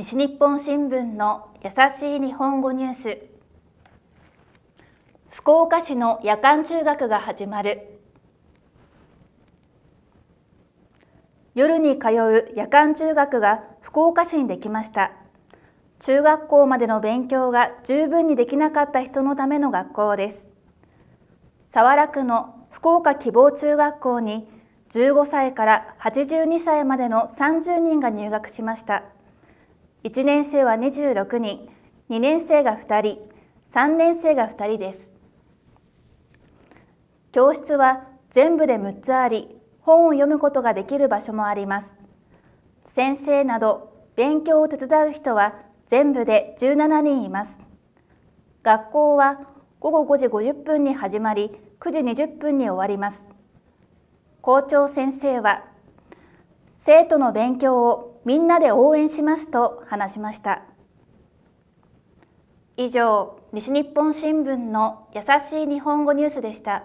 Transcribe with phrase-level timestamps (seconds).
[0.00, 3.18] 西日本新聞の優しい日本語ニュース。
[5.28, 8.00] 福岡市の夜間中学が始まる。
[11.54, 15.12] 夜に通う夜間中学が福岡市にできました。
[15.98, 20.48] 中学校までの勉強が十分にできなかった人のための学校です。
[21.74, 24.48] 早良区の福岡希望中学校に
[24.92, 29.02] 15歳から82歳までの30人が入学しました。
[30.02, 31.68] 1年生は26人、
[32.08, 33.18] 2年生が2人、
[33.72, 35.08] 3年生が2人です。
[37.32, 41.86] 教室は全部で6つあり、本を読むことができる場所もあります。
[42.94, 45.54] 先生など勉強を手伝う人は
[45.88, 47.58] 全部で17人います。
[48.62, 49.40] 学校は
[49.80, 53.22] 午後5時50分に始まり、9時20分に終わります。
[54.40, 55.64] 校長先生は、
[56.80, 60.62] 生徒の勉強をみんなで応援しますと話しました。
[62.76, 66.84] 以上、西日本新聞の優しい日本語ニュースでした。